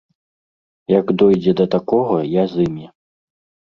[0.93, 2.85] Як дойдзе да такога, я з імі.